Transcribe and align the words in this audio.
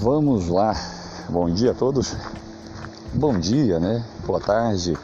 Vamos 0.00 0.48
lá. 0.48 0.76
Bom 1.28 1.50
dia 1.50 1.72
a 1.72 1.74
todos. 1.74 2.14
Bom 3.12 3.36
dia, 3.36 3.80
né? 3.80 4.04
Boa 4.24 4.38
tarde. 4.38 4.96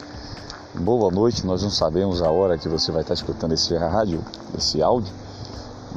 Boa 0.73 1.11
noite. 1.11 1.45
Nós 1.45 1.61
não 1.63 1.69
sabemos 1.69 2.21
a 2.21 2.31
hora 2.31 2.57
que 2.57 2.69
você 2.69 2.93
vai 2.93 3.01
estar 3.01 3.13
escutando 3.13 3.51
esse 3.51 3.75
rádio, 3.75 4.23
esse 4.57 4.81
áudio, 4.81 5.13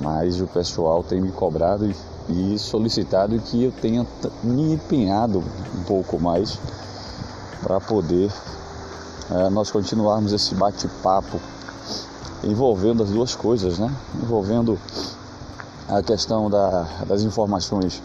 mas 0.02 0.40
o 0.40 0.48
pessoal 0.48 1.04
tem 1.04 1.20
me 1.20 1.30
cobrado 1.30 1.88
e 2.28 2.58
solicitado 2.58 3.38
que 3.38 3.62
eu 3.62 3.70
tenha 3.70 4.04
me 4.42 4.72
empenhado 4.72 5.44
um 5.78 5.84
pouco 5.84 6.18
mais 6.18 6.58
para 7.62 7.80
poder 7.80 8.32
é, 9.30 9.48
nós 9.48 9.70
continuarmos 9.70 10.32
esse 10.32 10.56
bate-papo 10.56 11.38
envolvendo 12.42 13.04
as 13.04 13.10
duas 13.10 13.36
coisas, 13.36 13.78
né? 13.78 13.94
Envolvendo 14.20 14.76
a 15.88 16.02
questão 16.02 16.50
da, 16.50 16.84
das 17.06 17.22
informações 17.22 18.02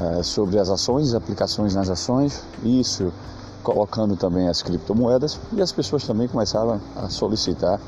é, 0.00 0.22
sobre 0.22 0.58
as 0.58 0.68
ações, 0.68 1.14
aplicações 1.14 1.74
nas 1.74 1.88
ações, 1.88 2.42
isso 2.62 3.12
colocando 3.62 4.16
também 4.16 4.48
as 4.48 4.62
criptomoedas 4.62 5.38
e 5.52 5.60
as 5.60 5.72
pessoas 5.72 6.04
também 6.04 6.28
começaram 6.28 6.80
a 6.94 7.08
solicitar 7.08 7.80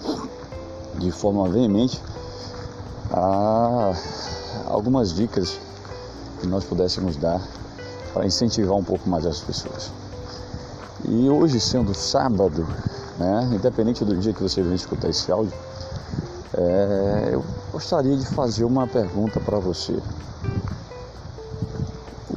de 0.99 1.11
forma 1.13 1.49
veemente 1.49 2.01
a, 3.13 3.93
algumas 4.66 5.15
dicas 5.15 5.59
que 6.41 6.47
nós 6.47 6.65
pudéssemos 6.65 7.16
dar 7.16 7.41
para 8.13 8.27
incentivar 8.27 8.75
um 8.75 8.83
pouco 8.83 9.09
mais 9.09 9.25
as 9.27 9.41
pessoas. 9.41 9.91
E 11.05 11.29
hoje, 11.29 11.61
sendo 11.61 11.95
sábado, 11.95 12.66
né, 13.19 13.49
independente 13.52 14.05
do 14.05 14.16
dia 14.16 14.33
que 14.33 14.43
você 14.43 14.63
venha 14.63 14.75
escutar 14.75 15.09
esse 15.09 15.30
áudio, 15.30 15.52
é, 16.55 17.30
eu 17.33 17.45
gostaria 17.71 18.16
de 18.16 18.27
fazer 18.27 18.65
uma 18.65 18.87
pergunta 18.87 19.38
para 19.38 19.59
você. 19.59 19.97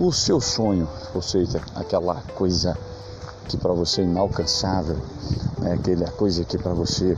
O 0.02 0.12
seu 0.12 0.42
sonho, 0.42 0.90
ou 1.14 1.22
seja, 1.22 1.62
aquela 1.76 2.24
coisa 2.34 2.76
que 3.48 3.56
para 3.56 3.72
você 3.72 4.02
é 4.02 4.04
inalcançável, 4.04 4.98
né, 5.60 5.74
aquela 5.74 6.10
coisa 6.10 6.44
que 6.44 6.58
para 6.58 6.74
você 6.74 7.16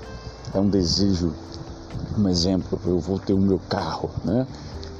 é 0.53 0.59
um 0.59 0.67
desejo, 0.67 1.33
um 2.17 2.27
exemplo, 2.27 2.77
eu 2.85 2.99
vou 2.99 3.17
ter 3.17 3.31
o 3.31 3.39
meu 3.39 3.57
carro, 3.69 4.09
né? 4.25 4.45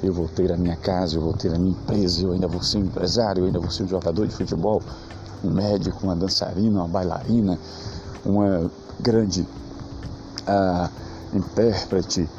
eu 0.02 0.14
vou 0.14 0.30
ter 0.30 0.50
a 0.54 0.56
minha 0.56 0.78
casa, 0.78 1.18
eu 1.18 1.22
vou 1.22 1.34
ter 1.34 1.54
a 1.54 1.58
minha 1.58 1.72
empresa, 1.72 2.24
eu 2.24 2.32
ainda 2.32 2.48
vou 2.48 2.64
ser 2.64 2.78
um 2.78 2.86
empresário, 2.86 3.42
eu 3.42 3.48
ainda 3.48 3.60
vou 3.60 3.70
ser 3.70 3.84
um 3.84 3.88
jogador 3.90 4.28
de 4.28 4.34
futebol, 4.34 4.82
um 5.44 5.50
médico, 5.50 6.06
uma 6.06 6.16
dançarina, 6.16 6.80
uma 6.80 6.88
bailarina, 6.88 7.60
uma 8.24 8.72
grande 8.98 9.42
uh, 10.48 10.90
intérprete, 11.34 12.30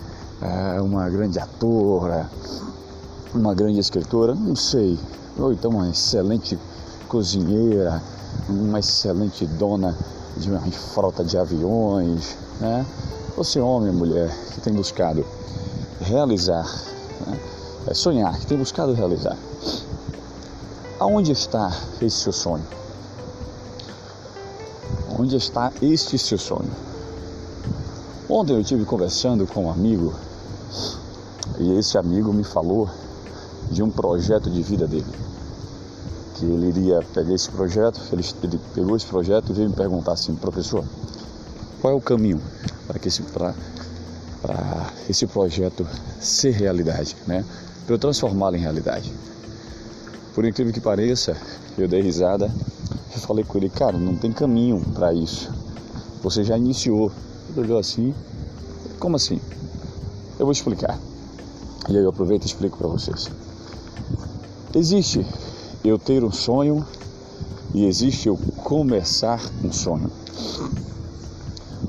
uh, 0.41 0.83
uma 0.83 1.06
grande 1.11 1.39
atora, 1.39 2.31
uma 3.34 3.52
grande 3.54 3.80
escritora, 3.80 4.34
não 4.34 4.54
sei, 4.54 4.98
ou 5.36 5.52
então 5.52 5.70
uma 5.72 5.90
excelente 5.90 6.58
cozinheira, 7.08 8.00
uma 8.48 8.78
excelente 8.78 9.44
dona 9.46 9.96
de 10.36 10.50
uma 10.50 10.60
frota 10.60 11.24
de 11.24 11.36
aviões, 11.36 12.36
né? 12.60 12.86
Você 13.36 13.58
homem 13.58 13.91
ou 13.91 13.94
mulher 13.94 14.30
que 14.52 14.60
tem 14.60 14.72
buscado 14.72 15.26
realizar, 16.00 16.64
né? 17.26 17.38
é 17.88 17.94
sonhar, 17.94 18.38
que 18.38 18.46
tem 18.46 18.56
buscado 18.56 18.92
realizar. 18.92 19.36
Aonde 21.00 21.32
está 21.32 21.72
esse 22.00 22.16
seu 22.16 22.32
sonho? 22.32 22.64
Onde 25.19 25.36
está 25.36 25.72
este 25.82 26.19
seu 26.19 26.38
sonho? 26.38 26.70
Ontem 28.28 28.54
eu 28.54 28.60
estive 28.60 28.84
conversando 28.84 29.46
com 29.46 29.66
um 29.66 29.70
amigo 29.70 30.14
e 31.58 31.76
esse 31.76 31.98
amigo 31.98 32.32
me 32.32 32.44
falou 32.44 32.88
de 33.75 33.83
um 33.83 33.91
projeto 33.91 34.50
de 34.50 34.62
vida 34.62 34.86
dele. 34.86 35.05
Que 36.36 36.47
ele 36.47 36.69
iria 36.69 37.00
pegar 37.12 37.34
esse 37.34 37.50
projeto, 37.50 38.00
ele, 38.12 38.59
pegou 38.75 38.97
esse 38.97 39.06
projeto 39.06 39.50
e 39.50 39.53
veio 39.53 39.69
me 39.69 39.76
perguntar 39.76 40.12
assim, 40.12 40.34
professor, 40.34 40.84
qual 41.81 41.93
é 41.93 41.97
o 41.97 42.00
caminho 42.00 42.41
para 42.87 42.98
que 42.98 43.09
esse, 43.09 43.22
para, 43.22 43.54
para 44.41 44.91
esse 45.09 45.26
projeto 45.26 45.87
ser 46.21 46.50
realidade, 46.50 47.16
né? 47.26 47.44
Para 47.84 47.94
eu 47.94 47.98
transformá-lo 47.98 48.56
em 48.56 48.60
realidade. 48.60 49.12
Por 50.34 50.44
incrível 50.44 50.72
que 50.72 50.81
pareça, 50.81 51.37
eu 51.77 51.87
dei 51.87 52.00
risada 52.00 52.50
eu 53.15 53.21
falei 53.21 53.44
com 53.44 53.56
ele, 53.59 53.69
cara, 53.69 53.97
não 53.97 54.16
tem 54.16 54.32
caminho 54.32 54.81
para 54.93 55.15
isso. 55.15 55.48
Você 56.22 56.43
já 56.43 56.59
iniciou. 56.59 57.12
Ele 57.50 57.60
olhou 57.60 57.78
assim, 57.78 58.12
como 58.98 59.15
assim? 59.15 59.41
Eu 60.38 60.47
vou 60.47 60.53
explicar. 60.53 60.98
E 61.88 61.97
aí 61.97 62.03
eu 62.03 62.10
aproveito 62.10 62.43
e 62.43 62.47
explico 62.47 62.77
para 62.77 62.88
vocês. 62.88 63.31
Existe 64.75 65.25
eu 65.84 65.99
ter 65.99 66.25
um 66.25 66.32
sonho 66.32 66.84
e 67.72 67.84
existe 67.84 68.28
eu 68.28 68.37
começar 68.56 69.41
um 69.62 69.72
sonho. 69.72 70.10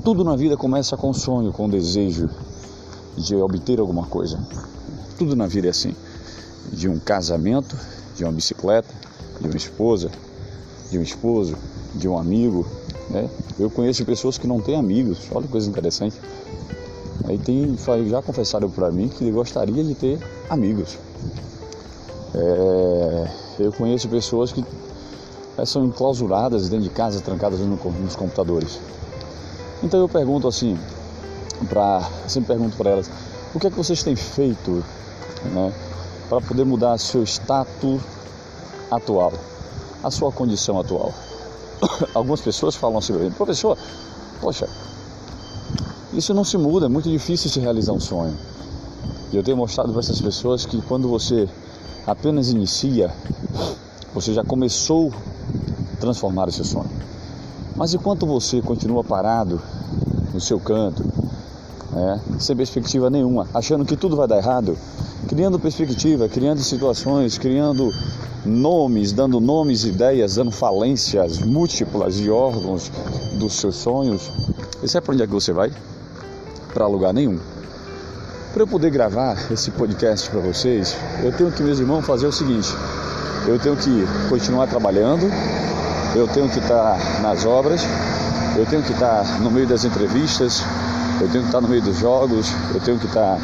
Tudo 0.04 0.22
na 0.22 0.36
vida 0.36 0.56
começa 0.56 0.96
com 0.96 1.12
sonho, 1.12 1.52
com 1.52 1.68
desejo 1.68 2.30
de 3.16 3.34
obter 3.36 3.80
alguma 3.80 4.06
coisa. 4.06 4.38
Tudo 5.18 5.34
na 5.34 5.46
vida 5.46 5.66
é 5.66 5.70
assim. 5.70 5.94
De 6.72 6.88
um 6.88 6.98
casamento, 6.98 7.76
de 8.16 8.24
uma 8.24 8.32
bicicleta, 8.32 8.94
de 9.40 9.48
uma 9.48 9.56
esposa, 9.56 10.10
de 10.90 10.98
um 10.98 11.02
esposo, 11.02 11.56
de 11.94 12.08
um 12.08 12.18
amigo. 12.18 12.66
Né? 13.10 13.28
Eu 13.58 13.70
conheço 13.70 14.04
pessoas 14.04 14.38
que 14.38 14.46
não 14.46 14.60
têm 14.60 14.76
amigos, 14.76 15.18
olha 15.32 15.46
que 15.46 15.52
coisa 15.52 15.68
interessante. 15.68 16.16
Aí 17.24 17.38
tem, 17.38 17.76
já 18.08 18.22
confessaram 18.22 18.70
para 18.70 18.90
mim 18.90 19.08
que 19.08 19.30
gostaria 19.30 19.82
de 19.82 19.94
ter 19.94 20.20
amigos. 20.48 20.98
É, 22.36 23.30
eu 23.60 23.72
conheço 23.72 24.08
pessoas 24.08 24.52
que 24.52 24.64
é, 25.56 25.64
são 25.64 25.84
enclausuradas 25.84 26.68
dentro 26.68 26.84
de 26.84 26.90
casa, 26.90 27.20
trancadas 27.20 27.60
nos 27.60 28.14
computadores. 28.14 28.78
Então 29.82 30.00
eu 30.00 30.08
pergunto 30.08 30.46
assim, 30.46 30.78
pra, 31.68 32.08
sempre 32.28 32.48
pergunto 32.48 32.76
para 32.76 32.90
elas, 32.90 33.10
o 33.54 33.58
que 33.58 33.66
é 33.66 33.70
que 33.70 33.76
vocês 33.76 34.02
têm 34.02 34.14
feito 34.14 34.84
né, 35.52 35.72
para 36.28 36.40
poder 36.40 36.64
mudar 36.64 36.98
seu 36.98 37.22
status 37.22 38.00
atual? 38.90 39.32
a 40.06 40.10
sua 40.10 40.30
condição 40.30 40.78
atual. 40.78 41.12
Algumas 42.14 42.40
pessoas 42.40 42.76
falam 42.76 42.98
assim, 42.98 43.12
professor, 43.36 43.76
poxa, 44.40 44.68
isso 46.12 46.32
não 46.32 46.44
se 46.44 46.56
muda, 46.56 46.86
é 46.86 46.88
muito 46.88 47.10
difícil 47.10 47.50
se 47.50 47.58
realizar 47.58 47.92
um 47.92 48.00
sonho. 48.00 48.36
E 49.32 49.36
eu 49.36 49.42
tenho 49.42 49.56
mostrado 49.56 49.90
para 49.90 50.00
essas 50.00 50.20
pessoas 50.20 50.64
que 50.64 50.80
quando 50.82 51.08
você 51.08 51.48
apenas 52.06 52.50
inicia, 52.50 53.10
você 54.14 54.32
já 54.32 54.44
começou 54.44 55.12
a 55.92 56.00
transformar 56.00 56.48
o 56.48 56.52
seu 56.52 56.64
sonho. 56.64 56.90
Mas 57.74 57.92
enquanto 57.92 58.24
você 58.24 58.62
continua 58.62 59.02
parado 59.02 59.60
no 60.32 60.40
seu 60.40 60.58
canto, 60.60 61.04
né, 61.90 62.20
sem 62.38 62.56
perspectiva 62.56 63.10
nenhuma, 63.10 63.48
achando 63.52 63.84
que 63.84 63.96
tudo 63.96 64.16
vai 64.16 64.28
dar 64.28 64.38
errado, 64.38 64.76
criando 65.28 65.58
perspectiva, 65.58 66.28
criando 66.28 66.60
situações, 66.60 67.36
criando 67.36 67.92
nomes, 68.44 69.12
dando 69.12 69.40
nomes, 69.40 69.84
ideias, 69.84 70.36
dando 70.36 70.52
falências 70.52 71.40
múltiplas 71.40 72.14
de 72.14 72.30
órgãos 72.30 72.90
dos 73.34 73.54
seus 73.54 73.76
sonhos. 73.76 74.30
E 74.82 74.88
sabe 74.88 75.04
para 75.04 75.14
onde 75.14 75.22
é 75.24 75.26
que 75.26 75.32
você 75.32 75.52
vai? 75.52 75.72
Para 76.72 76.86
lugar 76.86 77.12
nenhum. 77.12 77.38
Para 78.56 78.62
eu 78.62 78.66
poder 78.66 78.90
gravar 78.90 79.36
esse 79.52 79.70
podcast 79.70 80.30
para 80.30 80.40
vocês, 80.40 80.96
eu 81.22 81.30
tenho 81.30 81.52
que, 81.52 81.62
meus 81.62 81.78
irmãos, 81.78 82.06
fazer 82.06 82.26
o 82.26 82.32
seguinte: 82.32 82.72
eu 83.46 83.58
tenho 83.58 83.76
que 83.76 83.90
continuar 84.30 84.66
trabalhando, 84.66 85.30
eu 86.14 86.26
tenho 86.26 86.48
que 86.48 86.58
estar 86.58 87.20
nas 87.20 87.44
obras, 87.44 87.82
eu 88.56 88.64
tenho 88.64 88.82
que 88.82 88.92
estar 88.92 89.42
no 89.42 89.50
meio 89.50 89.66
das 89.66 89.84
entrevistas, 89.84 90.64
eu 91.20 91.28
tenho 91.28 91.42
que 91.42 91.48
estar 91.50 91.60
no 91.60 91.68
meio 91.68 91.82
dos 91.82 91.98
jogos, 91.98 92.50
eu 92.74 92.80
tenho 92.80 92.98
que 92.98 93.04
estar 93.04 93.38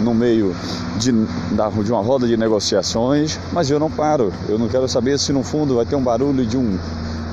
no 0.00 0.14
meio 0.14 0.56
de, 0.96 1.12
de 1.12 1.92
uma 1.92 2.02
roda 2.02 2.26
de 2.26 2.34
negociações, 2.38 3.38
mas 3.52 3.68
eu 3.68 3.78
não 3.78 3.90
paro. 3.90 4.32
Eu 4.48 4.58
não 4.58 4.68
quero 4.68 4.88
saber 4.88 5.18
se 5.18 5.30
no 5.30 5.42
fundo 5.42 5.74
vai 5.74 5.84
ter 5.84 5.94
um 5.94 6.02
barulho 6.02 6.46
de 6.46 6.56
um, 6.56 6.78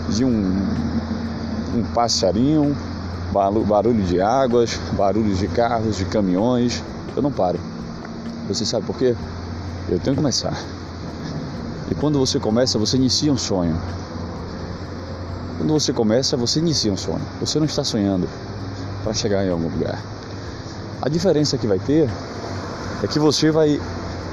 de 0.10 0.26
um, 0.26 0.62
um 1.78 1.84
passarinho, 1.94 2.76
barulho 3.32 4.04
de 4.04 4.22
águas, 4.22 4.80
barulhos 4.94 5.40
de 5.40 5.48
carros, 5.48 5.98
de 5.98 6.06
caminhões. 6.06 6.84
Eu 7.16 7.22
não 7.22 7.32
paro. 7.32 7.60
Você 8.48 8.66
sabe 8.66 8.86
por 8.86 8.98
quê? 8.98 9.16
Eu 9.90 10.00
tenho 10.00 10.16
que 10.16 10.22
começar. 10.22 10.54
E 11.90 11.96
quando 11.96 12.20
você 12.20 12.40
começa, 12.40 12.78
você 12.78 12.98
inicia 12.98 13.32
um 13.32 13.38
sonho. 13.38 13.78
Quando 15.58 15.74
você 15.74 15.94
começa, 15.94 16.36
você 16.36 16.60
inicia 16.60 16.92
um 16.92 16.98
sonho. 16.98 17.22
Você 17.40 17.60
não 17.60 17.66
está 17.66 17.84
sonhando 17.84 18.28
para 19.04 19.14
chegar 19.14 19.46
em 19.46 19.50
algum 19.50 19.70
lugar. 19.70 20.02
A 21.02 21.10
diferença 21.10 21.58
que 21.58 21.68
vai 21.68 21.80
ter 21.80 22.10
é 23.04 23.08
que 23.08 23.20
você 23.20 23.52
vai 23.52 23.72
estar 23.72 23.82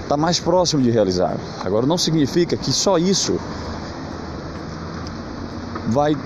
tá 0.08 0.16
mais 0.16 0.38
próximo 0.38 0.82
de 0.82 0.90
realizar. 0.90 1.36
Agora 1.64 1.86
não 1.86 1.98
significa 1.98 2.56
que 2.56 2.72
só 2.72 2.98
isso 2.98 3.38
vai 5.88 6.16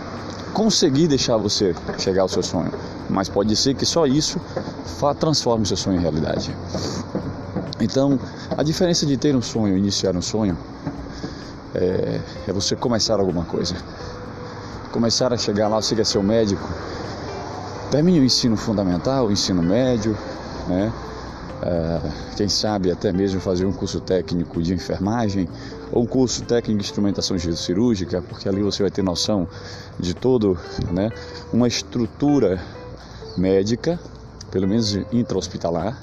conseguir 0.52 1.08
deixar 1.08 1.36
você 1.36 1.74
chegar 1.98 2.22
ao 2.22 2.28
seu 2.28 2.42
sonho, 2.42 2.72
mas 3.08 3.28
pode 3.28 3.54
ser 3.56 3.74
que 3.74 3.86
só 3.86 4.06
isso 4.06 4.40
transforme 5.18 5.64
o 5.64 5.66
seu 5.66 5.76
sonho 5.76 5.98
em 5.98 6.00
realidade. 6.00 6.54
Então, 7.80 8.18
a 8.56 8.62
diferença 8.62 9.04
de 9.04 9.16
ter 9.16 9.34
um 9.34 9.42
sonho 9.42 9.76
e 9.76 9.78
iniciar 9.78 10.16
um 10.16 10.22
sonho 10.22 10.56
é, 11.74 12.20
é 12.46 12.52
você 12.52 12.76
começar 12.76 13.18
alguma 13.18 13.44
coisa. 13.44 13.74
Começar 14.92 15.32
a 15.32 15.36
chegar 15.36 15.68
lá, 15.68 15.80
você 15.80 15.96
quer 15.96 16.06
ser 16.06 16.18
um 16.18 16.22
médico, 16.22 16.68
termine 17.90 18.20
o 18.20 18.24
ensino 18.24 18.56
fundamental, 18.56 19.26
o 19.26 19.32
ensino 19.32 19.62
médio, 19.62 20.16
né? 20.68 20.92
Uh, 21.62 22.34
quem 22.36 22.48
sabe 22.48 22.90
até 22.90 23.12
mesmo 23.12 23.40
fazer 23.40 23.64
um 23.64 23.72
curso 23.72 24.00
técnico 24.00 24.60
de 24.60 24.74
enfermagem 24.74 25.48
ou 25.92 26.02
um 26.02 26.06
curso 26.06 26.42
técnico 26.42 26.80
de 26.80 26.86
instrumentação 26.86 27.38
cirúrgica, 27.38 28.20
porque 28.20 28.48
ali 28.48 28.60
você 28.60 28.82
vai 28.82 28.90
ter 28.90 29.02
noção 29.02 29.46
de 29.96 30.12
todo, 30.12 30.58
né, 30.90 31.10
uma 31.52 31.68
estrutura 31.68 32.60
médica, 33.36 34.00
pelo 34.50 34.66
menos 34.66 34.98
intra-hospitalar, 35.12 35.96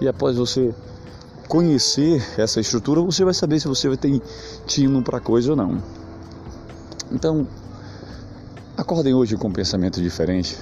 e 0.00 0.06
após 0.06 0.36
você 0.36 0.72
conhecer 1.48 2.24
essa 2.38 2.60
estrutura, 2.60 3.00
você 3.00 3.24
vai 3.24 3.34
saber 3.34 3.58
se 3.58 3.66
você 3.66 3.94
ter 3.96 4.22
tino 4.66 5.02
para 5.02 5.18
coisa 5.18 5.50
ou 5.50 5.56
não. 5.56 5.82
Então, 7.10 7.46
acordem 8.76 9.14
hoje 9.14 9.36
com 9.36 9.48
um 9.48 9.52
pensamento 9.52 10.00
diferente. 10.00 10.56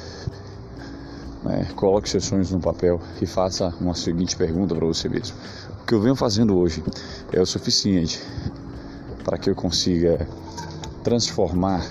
Né? 1.45 1.67
Coloque 1.75 2.09
seus 2.09 2.25
sonhos 2.25 2.51
no 2.51 2.61
papel 2.61 3.01
e 3.21 3.27
faça 3.27 3.75
uma 3.81 3.95
seguinte 3.95 4.37
pergunta 4.37 4.75
para 4.75 4.87
você 4.87 5.09
mesmo: 5.09 5.37
O 5.83 5.87
que 5.87 5.95
eu 5.95 6.01
venho 6.01 6.15
fazendo 6.15 6.57
hoje 6.57 6.83
é 7.33 7.41
o 7.41 7.47
suficiente 7.47 8.21
para 9.25 9.39
que 9.39 9.49
eu 9.49 9.55
consiga 9.55 10.27
transformar 11.03 11.85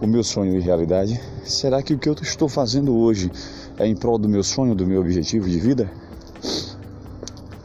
o 0.00 0.06
meu 0.06 0.24
sonho 0.24 0.56
em 0.56 0.60
realidade? 0.60 1.20
Será 1.44 1.82
que 1.82 1.94
o 1.94 1.98
que 1.98 2.08
eu 2.08 2.14
estou 2.20 2.48
fazendo 2.48 2.96
hoje 2.96 3.30
é 3.78 3.86
em 3.86 3.94
prol 3.94 4.18
do 4.18 4.28
meu 4.28 4.42
sonho, 4.42 4.74
do 4.74 4.86
meu 4.86 5.00
objetivo 5.00 5.48
de 5.48 5.58
vida? 5.58 5.90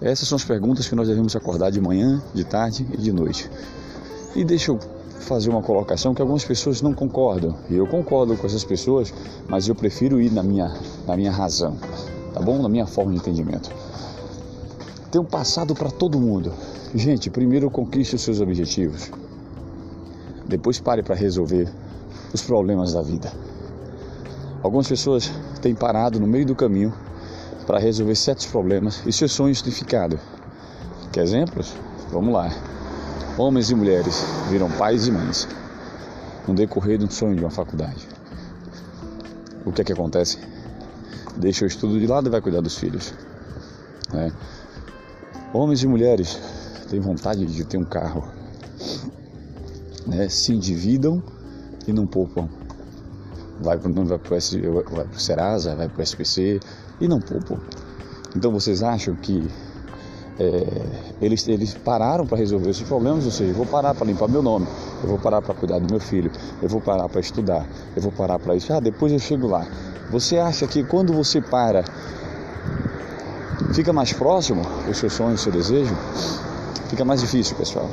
Essas 0.01 0.27
são 0.27 0.35
as 0.35 0.43
perguntas 0.43 0.87
que 0.87 0.95
nós 0.95 1.07
devemos 1.07 1.33
acordar 1.33 1.71
de 1.71 1.79
manhã, 1.79 2.21
de 2.33 2.43
tarde 2.43 2.85
e 2.91 2.97
de 2.97 3.13
noite. 3.13 3.49
E 4.35 4.43
deixa 4.43 4.71
eu 4.71 4.79
fazer 5.23 5.49
uma 5.49 5.61
colocação 5.61 6.13
que 6.13 6.21
algumas 6.21 6.43
pessoas 6.43 6.81
não 6.81 6.93
concordam. 6.93 7.55
E 7.69 7.75
eu 7.75 7.87
concordo 7.87 8.37
com 8.37 8.45
essas 8.45 8.63
pessoas, 8.63 9.13
mas 9.47 9.67
eu 9.67 9.75
prefiro 9.75 10.21
ir 10.21 10.31
na 10.31 10.43
minha, 10.43 10.73
na 11.07 11.15
minha 11.15 11.31
razão, 11.31 11.75
tá 12.33 12.41
bom? 12.41 12.61
Na 12.61 12.69
minha 12.69 12.85
forma 12.85 13.11
de 13.11 13.17
entendimento. 13.17 13.71
Tem 15.11 15.21
um 15.21 15.25
passado 15.25 15.73
para 15.73 15.89
todo 15.89 16.19
mundo. 16.19 16.51
Gente, 16.93 17.29
primeiro 17.29 17.69
conquiste 17.69 18.15
os 18.15 18.21
seus 18.21 18.39
objetivos. 18.39 19.11
Depois 20.47 20.79
pare 20.79 21.01
para 21.01 21.15
resolver 21.15 21.71
os 22.33 22.41
problemas 22.41 22.93
da 22.93 23.01
vida. 23.01 23.31
Algumas 24.61 24.87
pessoas 24.87 25.31
têm 25.61 25.75
parado 25.75 26.19
no 26.19 26.27
meio 26.27 26.45
do 26.45 26.55
caminho 26.55 26.93
para 27.65 27.79
resolver 27.79 28.15
certos 28.15 28.45
problemas 28.45 29.01
e 29.05 29.13
seus 29.13 29.31
sonhos 29.31 29.61
têm 29.61 29.71
ficado. 29.71 30.19
Quer 31.11 31.23
exemplos? 31.23 31.73
Vamos 32.11 32.33
lá. 32.33 32.49
Homens 33.35 33.71
e 33.71 33.75
mulheres 33.75 34.23
viram 34.51 34.69
pais 34.69 35.07
e 35.07 35.11
mães 35.11 35.47
no 36.47 36.53
decorrer 36.53 36.99
de 36.99 37.05
um 37.05 37.09
sonho 37.09 37.35
de 37.35 37.41
uma 37.41 37.49
faculdade. 37.49 38.07
O 39.65 39.71
que 39.71 39.81
é 39.81 39.83
que 39.83 39.91
acontece? 39.91 40.37
Deixa 41.37 41.65
o 41.65 41.67
estudo 41.67 41.99
de 41.99 42.05
lado 42.05 42.27
e 42.27 42.29
vai 42.29 42.39
cuidar 42.41 42.61
dos 42.61 42.77
filhos. 42.77 43.11
Né? 44.13 44.31
Homens 45.51 45.81
e 45.81 45.87
mulheres 45.87 46.39
têm 46.89 46.99
vontade 46.99 47.43
de 47.47 47.65
ter 47.65 47.77
um 47.77 47.83
carro, 47.83 48.23
né? 50.05 50.29
se 50.29 50.53
endividam 50.53 51.23
e 51.87 51.93
não 51.93 52.05
poupam. 52.05 52.47
Vai 53.59 53.79
para 53.79 53.89
o 53.89 55.19
Serasa, 55.19 55.75
vai 55.75 55.89
para 55.89 55.99
o 55.99 56.03
SPC 56.03 56.59
e 57.01 57.07
não 57.07 57.19
poupam. 57.19 57.57
Então 58.35 58.51
vocês 58.51 58.83
acham 58.83 59.15
que 59.15 59.49
é, 60.39 60.65
eles, 61.21 61.47
eles 61.47 61.73
pararam 61.73 62.25
para 62.25 62.37
resolver 62.37 62.69
esses 62.69 62.87
problemas, 62.87 63.25
ou 63.25 63.31
seja, 63.31 63.51
eu 63.51 63.55
vou 63.55 63.65
parar 63.65 63.93
para 63.93 64.05
limpar 64.05 64.27
meu 64.27 64.41
nome, 64.41 64.65
eu 65.03 65.09
vou 65.09 65.19
parar 65.19 65.41
para 65.41 65.53
cuidar 65.53 65.79
do 65.79 65.91
meu 65.91 65.99
filho, 65.99 66.31
eu 66.61 66.67
vou 66.67 66.81
parar 66.81 67.07
para 67.07 67.21
estudar, 67.21 67.67
eu 67.95 68.01
vou 68.01 68.11
parar 68.11 68.39
para 68.39 68.55
isso, 68.55 68.73
ah, 68.73 68.79
depois 68.79 69.11
eu 69.11 69.19
chego 69.19 69.47
lá. 69.47 69.65
Você 70.09 70.37
acha 70.37 70.67
que 70.67 70.83
quando 70.83 71.13
você 71.13 71.39
para, 71.39 71.83
fica 73.73 73.93
mais 73.93 74.11
próximo 74.13 74.61
o 74.89 74.93
seu 74.93 75.09
sonho, 75.09 75.35
o 75.35 75.37
seu 75.37 75.51
desejo? 75.51 75.95
Fica 76.89 77.05
mais 77.05 77.21
difícil, 77.21 77.55
pessoal. 77.55 77.89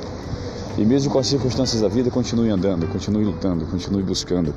E 0.76 0.84
mesmo 0.84 1.10
com 1.12 1.18
as 1.18 1.26
circunstâncias 1.26 1.80
da 1.82 1.88
vida, 1.88 2.10
continue 2.10 2.50
andando, 2.50 2.86
continue 2.88 3.24
lutando, 3.24 3.66
continue 3.66 4.02
buscando 4.02 4.54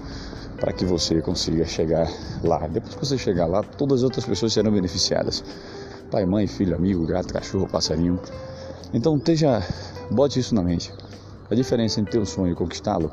para 0.57 0.71
que 0.71 0.86
você 0.86 1.21
consiga 1.21 1.65
chegar 1.65 2.09
lá. 2.44 2.59
Depois 2.68 2.95
que 2.95 3.06
você 3.06 3.18
chegar 3.18 3.45
lá, 3.45 3.63
todas 3.63 4.00
as 4.00 4.03
outras 4.03 4.25
pessoas 4.25 4.53
serão 4.53 4.71
beneficiadas 4.71 5.44
pai, 6.13 6.27
mãe, 6.27 6.45
filho, 6.45 6.75
amigo, 6.75 7.04
gato, 7.07 7.33
cachorro, 7.33 7.68
passarinho. 7.68 8.19
Então 8.94 9.18
esteja, 9.18 9.63
bote 10.12 10.39
isso 10.39 10.54
na 10.54 10.62
mente. 10.62 10.94
A 11.50 11.56
diferença 11.56 12.00
entre 12.00 12.12
ter 12.12 12.19
um 12.19 12.25
sonho 12.25 12.51
e 12.51 12.56
conquistá-lo 12.56 13.10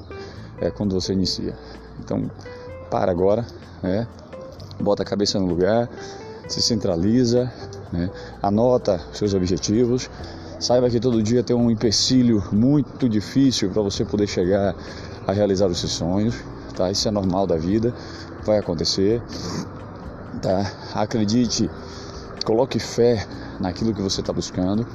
é 0.61 0.71
quando 0.71 0.95
você 0.95 1.15
inicia. 1.15 1.57
Então 1.99 2.31
para 2.91 3.11
agora, 3.11 3.47
né? 3.83 4.07
bota 4.79 5.03
a 5.03 5.07
cabeça 5.07 5.41
no 5.41 5.47
lugar, 5.47 5.89
se 6.47 6.61
centraliza, 6.61 7.51
né? 7.91 8.11
anota 8.43 9.01
seus 9.15 9.33
objetivos. 9.33 10.11
Saiba 10.59 10.91
que 10.91 11.01
todo 11.01 11.23
dia 11.23 11.43
tem 11.43 11.57
um 11.57 11.71
empecilho 11.71 12.45
muito 12.53 13.09
difícil 13.09 13.71
para 13.71 13.81
você 13.81 14.05
poder 14.05 14.27
chegar 14.27 14.77
a 15.27 15.33
realizar 15.33 15.69
os 15.69 15.81
seus 15.81 15.93
sonhos, 15.93 16.35
tá? 16.77 16.91
Isso 16.91 17.09
é 17.09 17.11
normal 17.11 17.47
da 17.47 17.57
vida, 17.57 17.95
vai 18.45 18.59
acontecer, 18.59 19.23
tá? 20.43 20.71
Acredite 20.95 21.71
Coloque 22.45 22.79
fé 22.79 23.27
naquilo 23.59 23.95
que 23.95 24.01
você 24.01 24.21
está 24.21 24.33
buscando. 24.33 24.87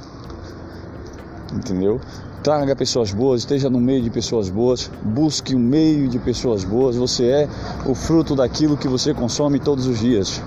Entendeu? 1.52 2.00
Traga 2.42 2.76
pessoas 2.76 3.12
boas, 3.12 3.40
esteja 3.40 3.68
no 3.68 3.80
meio 3.80 4.02
de 4.02 4.10
pessoas 4.10 4.48
boas, 4.48 4.90
busque 5.02 5.54
um 5.54 5.58
meio 5.58 6.08
de 6.08 6.18
pessoas 6.18 6.64
boas. 6.64 6.96
Você 6.96 7.24
é 7.26 7.48
o 7.84 7.94
fruto 7.94 8.36
daquilo 8.36 8.76
que 8.76 8.88
você 8.88 9.12
consome 9.14 9.58
todos 9.58 9.86
os 9.86 9.98
dias. 9.98 10.40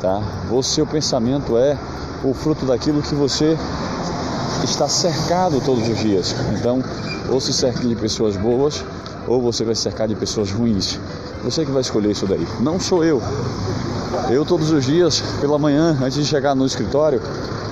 Tá? 0.00 0.22
O 0.50 0.62
seu 0.62 0.86
pensamento 0.86 1.56
é 1.56 1.78
o 2.22 2.32
fruto 2.32 2.64
daquilo 2.64 3.02
que 3.02 3.14
você 3.14 3.56
está 4.62 4.88
cercado 4.88 5.60
todos 5.60 5.88
os 5.88 5.98
dias. 5.98 6.34
Então, 6.58 6.82
ou 7.30 7.40
se 7.40 7.52
cerque 7.52 7.86
de 7.86 7.94
pessoas 7.96 8.36
boas, 8.36 8.84
ou 9.26 9.40
você 9.40 9.64
vai 9.64 9.74
se 9.74 9.82
cercar 9.82 10.08
de 10.08 10.14
pessoas 10.14 10.50
ruins. 10.50 10.98
Você 11.42 11.64
que 11.64 11.70
vai 11.70 11.82
escolher 11.82 12.10
isso 12.10 12.26
daí. 12.26 12.46
Não 12.60 12.80
sou 12.80 13.04
eu. 13.04 13.20
Eu 14.30 14.44
todos 14.44 14.70
os 14.70 14.84
dias, 14.84 15.22
pela 15.40 15.58
manhã, 15.58 15.96
antes 16.02 16.14
de 16.14 16.24
chegar 16.24 16.54
no 16.54 16.64
escritório, 16.64 17.20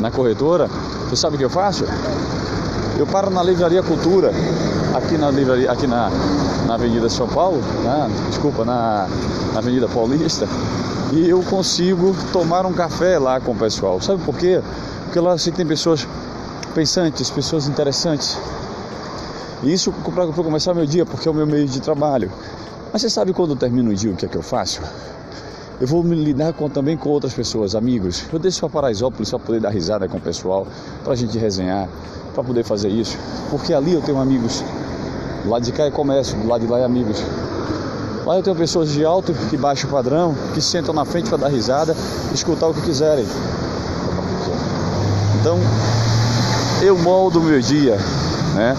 na 0.00 0.10
corretora, 0.10 0.68
você 1.08 1.16
sabe 1.16 1.36
o 1.36 1.38
que 1.38 1.44
eu 1.44 1.50
faço? 1.50 1.84
Eu 2.98 3.06
paro 3.06 3.30
na 3.30 3.42
Livraria 3.42 3.82
Cultura, 3.82 4.32
aqui 4.94 5.16
na 5.16 5.30
livraria, 5.30 5.70
aqui 5.70 5.86
na, 5.86 6.10
na 6.66 6.74
Avenida 6.74 7.08
São 7.08 7.26
Paulo, 7.26 7.58
né? 7.82 8.10
desculpa, 8.28 8.64
na, 8.64 9.08
na 9.52 9.58
Avenida 9.58 9.88
Paulista, 9.88 10.46
e 11.12 11.28
eu 11.28 11.42
consigo 11.42 12.14
tomar 12.32 12.66
um 12.66 12.72
café 12.72 13.18
lá 13.18 13.40
com 13.40 13.52
o 13.52 13.56
pessoal. 13.56 14.00
Sabe 14.00 14.22
por 14.22 14.36
quê? 14.36 14.60
Porque 15.04 15.20
lá 15.20 15.32
assim, 15.32 15.52
tem 15.52 15.66
pessoas 15.66 16.06
pensantes, 16.74 17.30
pessoas 17.30 17.66
interessantes. 17.66 18.38
E 19.62 19.72
isso 19.72 19.92
para 19.92 20.26
começar 20.26 20.74
meu 20.74 20.86
dia, 20.86 21.06
porque 21.06 21.28
é 21.28 21.30
o 21.30 21.34
meu 21.34 21.46
meio 21.46 21.66
de 21.66 21.80
trabalho. 21.80 22.30
Mas 22.92 23.02
você 23.02 23.10
sabe 23.10 23.32
quando 23.32 23.54
termino 23.56 23.90
o 23.90 23.94
dia 23.94 24.10
o 24.10 24.16
que 24.16 24.26
é 24.26 24.28
que 24.28 24.36
eu 24.36 24.42
faço? 24.42 24.80
Eu 25.82 25.88
vou 25.88 26.00
me 26.04 26.14
lidar 26.14 26.52
com, 26.52 26.68
também 26.68 26.96
com 26.96 27.08
outras 27.08 27.34
pessoas, 27.34 27.74
amigos. 27.74 28.22
Eu 28.32 28.38
desço 28.38 28.60
para 28.60 28.68
Paraisópolis 28.68 29.30
para 29.30 29.38
poder 29.40 29.60
dar 29.60 29.70
risada 29.70 30.06
com 30.06 30.16
o 30.16 30.20
pessoal, 30.20 30.64
para 31.02 31.12
a 31.12 31.16
gente 31.16 31.36
resenhar, 31.36 31.88
para 32.32 32.44
poder 32.44 32.62
fazer 32.62 32.88
isso. 32.88 33.18
Porque 33.50 33.74
ali 33.74 33.92
eu 33.92 34.00
tenho 34.00 34.20
amigos. 34.20 34.62
Do 35.42 35.50
lado 35.50 35.64
de 35.64 35.72
cá 35.72 35.82
é 35.82 35.90
comércio, 35.90 36.38
do 36.38 36.46
lado 36.46 36.60
de 36.60 36.68
lá 36.70 36.78
é 36.78 36.84
amigos. 36.84 37.20
Lá 38.24 38.36
eu 38.36 38.44
tenho 38.44 38.54
pessoas 38.54 38.92
de 38.92 39.04
alto 39.04 39.34
e 39.52 39.56
baixo 39.56 39.88
padrão 39.88 40.36
que 40.54 40.60
sentam 40.60 40.94
na 40.94 41.04
frente 41.04 41.28
para 41.28 41.38
dar 41.38 41.48
risada, 41.48 41.96
escutar 42.32 42.68
o 42.68 42.74
que 42.74 42.82
quiserem. 42.82 43.26
Então, 45.40 45.58
eu 46.80 46.96
moldo 46.96 47.40
o 47.40 47.42
meu 47.42 47.60
dia, 47.60 47.96
né? 48.54 48.76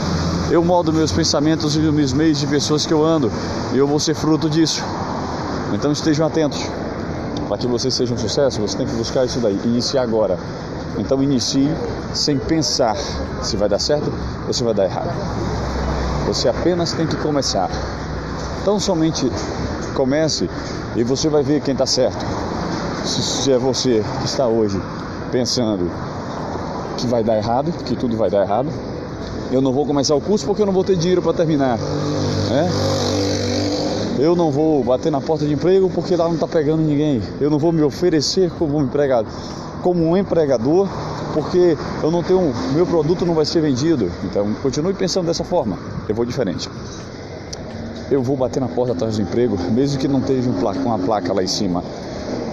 Eu 0.49 0.63
moldo 0.63 0.93
meus 0.93 1.11
pensamentos 1.11 1.75
e 1.75 1.79
meus 1.79 2.13
meios 2.13 2.39
de 2.39 2.47
pessoas 2.47 2.85
que 2.85 2.93
eu 2.93 3.03
ando, 3.03 3.29
e 3.73 3.77
eu 3.77 3.85
vou 3.85 3.99
ser 3.99 4.13
fruto 4.13 4.49
disso. 4.49 4.81
Então 5.73 5.91
estejam 5.91 6.25
atentos. 6.25 6.65
Para 7.53 7.59
que 7.59 7.67
você 7.67 7.91
seja 7.91 8.11
um 8.11 8.17
sucesso, 8.17 8.59
você 8.59 8.75
tem 8.75 8.87
que 8.87 8.95
buscar 8.95 9.25
isso 9.25 9.39
daí, 9.39 9.53
iniciar 9.63 10.01
agora. 10.01 10.39
Então 10.97 11.21
inicie 11.21 11.69
sem 12.11 12.35
pensar 12.35 12.97
se 13.43 13.55
vai 13.55 13.69
dar 13.69 13.77
certo 13.77 14.11
ou 14.47 14.51
se 14.51 14.63
vai 14.63 14.73
dar 14.73 14.85
errado. 14.85 15.11
Você 16.25 16.49
apenas 16.49 16.93
tem 16.93 17.05
que 17.05 17.15
começar. 17.17 17.69
Então 18.59 18.79
somente 18.79 19.31
comece 19.93 20.49
e 20.95 21.03
você 21.03 21.29
vai 21.29 21.43
ver 21.43 21.61
quem 21.61 21.73
está 21.73 21.85
certo. 21.85 22.25
Se 23.05 23.51
é 23.51 23.57
você 23.59 24.03
que 24.21 24.25
está 24.25 24.47
hoje 24.47 24.81
pensando 25.31 25.91
que 26.97 27.05
vai 27.05 27.23
dar 27.23 27.37
errado, 27.37 27.71
que 27.85 27.95
tudo 27.95 28.17
vai 28.17 28.31
dar 28.31 28.41
errado, 28.41 28.69
eu 29.51 29.61
não 29.61 29.71
vou 29.71 29.85
começar 29.85 30.15
o 30.15 30.21
curso 30.21 30.43
porque 30.43 30.63
eu 30.63 30.65
não 30.65 30.73
vou 30.73 30.83
ter 30.83 30.95
dinheiro 30.95 31.21
para 31.21 31.33
terminar. 31.33 31.77
Né? 31.77 33.12
Eu 34.19 34.35
não 34.35 34.51
vou 34.51 34.83
bater 34.83 35.11
na 35.11 35.19
porta 35.19 35.45
de 35.45 35.53
emprego 35.53 35.89
porque 35.89 36.15
lá 36.15 36.25
não 36.25 36.35
está 36.35 36.47
pegando 36.47 36.83
ninguém. 36.83 37.21
Eu 37.41 37.49
não 37.49 37.57
vou 37.57 37.71
me 37.71 37.81
oferecer 37.81 38.51
como 38.51 38.79
empregado. 38.79 39.27
como 39.81 40.05
um 40.05 40.15
empregador, 40.15 40.87
porque 41.33 41.75
eu 42.01 42.11
não 42.11 42.21
tenho, 42.23 42.53
meu 42.73 42.85
produto 42.85 43.25
não 43.25 43.33
vai 43.33 43.43
ser 43.43 43.59
vendido. 43.59 44.09
Então, 44.23 44.53
continue 44.61 44.93
pensando 44.93 45.25
dessa 45.25 45.43
forma. 45.43 45.77
Eu 46.07 46.13
vou 46.13 46.25
diferente. 46.25 46.69
Eu 48.11 48.21
vou 48.21 48.37
bater 48.37 48.59
na 48.59 48.67
porta 48.67 48.93
atrás 48.93 49.17
do 49.17 49.23
emprego, 49.23 49.57
mesmo 49.71 49.99
que 49.99 50.07
não 50.07 50.19
esteja 50.19 50.49
uma 50.49 50.99
placa 50.99 51.33
lá 51.33 51.43
em 51.43 51.47
cima. 51.47 51.83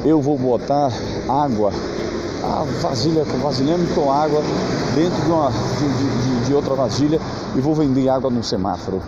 Eu 0.04 0.20
vou 0.20 0.38
botar 0.38 0.90
água, 1.28 1.72
a 2.42 2.64
vasilha 2.80 3.24
com 3.24 3.36
vasilhame 3.38 3.86
com 3.94 4.10
água 4.10 4.42
dentro 4.94 5.22
de, 5.22 5.30
uma, 5.30 5.50
de, 5.50 6.40
de, 6.40 6.46
de 6.46 6.54
outra 6.54 6.74
vasilha 6.74 7.20
e 7.54 7.60
vou 7.60 7.74
vender 7.74 8.08
água 8.08 8.30
no 8.30 8.42
semáforo 8.42 9.02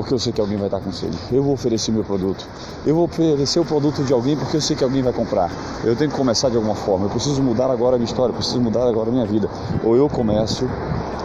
porque 0.00 0.14
eu 0.14 0.18
sei 0.18 0.32
que 0.32 0.40
alguém 0.40 0.56
vai 0.56 0.66
estar 0.66 0.80
com 0.80 0.90
sede. 0.90 1.14
Eu 1.30 1.42
vou 1.42 1.52
oferecer 1.52 1.92
meu 1.92 2.02
produto. 2.02 2.46
Eu 2.86 2.94
vou 2.94 3.04
oferecer 3.04 3.60
o 3.60 3.66
produto 3.66 4.02
de 4.02 4.14
alguém 4.14 4.34
porque 4.34 4.56
eu 4.56 4.60
sei 4.62 4.74
que 4.74 4.82
alguém 4.82 5.02
vai 5.02 5.12
comprar. 5.12 5.50
Eu 5.84 5.94
tenho 5.94 6.10
que 6.10 6.16
começar 6.16 6.48
de 6.48 6.56
alguma 6.56 6.74
forma. 6.74 7.04
Eu 7.04 7.10
preciso 7.10 7.42
mudar 7.42 7.70
agora 7.70 7.96
a 7.96 7.98
minha 7.98 8.06
história, 8.06 8.32
eu 8.32 8.34
preciso 8.34 8.58
mudar 8.62 8.88
agora 8.88 9.10
a 9.10 9.12
minha 9.12 9.26
vida. 9.26 9.46
Ou 9.84 9.94
eu 9.94 10.08
começo, 10.08 10.66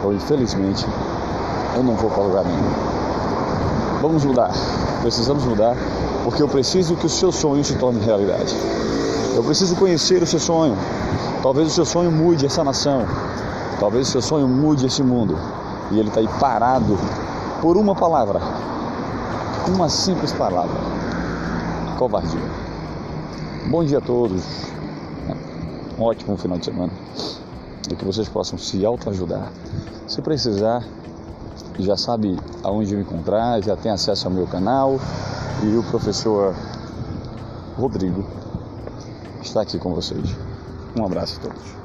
ou 0.03 0.13
infelizmente, 0.13 0.85
eu 1.73 1.83
não 1.83 1.95
vou 1.95 2.09
para 2.09 2.23
lugar 2.23 2.43
nenhum. 2.43 4.01
Vamos 4.01 4.25
mudar. 4.25 4.51
Precisamos 5.01 5.45
mudar, 5.45 5.77
porque 6.25 6.43
eu 6.43 6.47
preciso 6.49 6.97
que 6.97 7.05
o 7.05 7.09
seu 7.09 7.31
sonho 7.31 7.63
se 7.63 7.75
torne 7.75 8.01
realidade. 8.03 8.53
Eu 9.35 9.43
preciso 9.45 9.77
conhecer 9.77 10.21
o 10.21 10.27
seu 10.27 10.39
sonho. 10.39 10.77
Talvez 11.41 11.69
o 11.69 11.71
seu 11.71 11.85
sonho 11.85 12.11
mude 12.11 12.45
essa 12.45 12.61
nação. 12.61 13.05
Talvez 13.79 14.09
o 14.09 14.11
seu 14.11 14.21
sonho 14.21 14.49
mude 14.49 14.85
esse 14.85 15.01
mundo. 15.01 15.37
E 15.91 15.97
ele 15.97 16.09
está 16.09 16.19
aí 16.19 16.27
parado 16.41 16.99
por 17.65 17.77
uma 17.77 17.95
palavra. 17.95 18.39
Uma 19.67 19.89
simples 19.89 20.31
palavra. 20.31 20.79
Covardia. 21.97 22.39
Bom 23.71 23.83
dia 23.83 23.97
a 23.97 24.01
todos. 24.01 24.43
Um 25.97 26.03
ótimo 26.03 26.37
final 26.37 26.59
de 26.59 26.65
semana. 26.65 26.93
E 27.91 27.95
que 27.95 28.05
vocês 28.05 28.29
possam 28.29 28.59
se 28.59 28.85
autoajudar. 28.85 29.51
Se 30.07 30.21
precisar, 30.21 30.83
já 31.79 31.97
sabe 31.97 32.37
aonde 32.61 32.95
me 32.95 33.01
encontrar, 33.01 33.59
já 33.63 33.75
tem 33.75 33.91
acesso 33.91 34.27
ao 34.27 34.33
meu 34.35 34.45
canal. 34.45 34.99
E 35.63 35.75
o 35.75 35.81
professor 35.89 36.53
Rodrigo 37.79 38.23
está 39.41 39.61
aqui 39.61 39.79
com 39.79 39.91
vocês. 39.91 40.37
Um 40.95 41.03
abraço 41.03 41.39
a 41.39 41.47
todos. 41.47 41.84